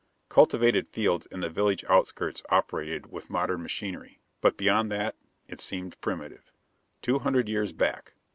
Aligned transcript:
Cultivated 0.29 0.87
fields 0.87 1.27
in 1.27 1.41
the 1.41 1.49
village 1.51 1.85
outskirts 1.87 2.41
operated 2.49 3.11
with 3.11 3.29
modern 3.29 3.61
machinery. 3.61 4.19
But 4.41 4.57
beyond 4.57 4.91
that, 4.91 5.15
it 5.47 5.61
seemed 5.61 6.01
primitive. 6.01 6.51
Two 7.03 7.19
hundred 7.19 7.47
years 7.47 7.71
back. 7.71 8.15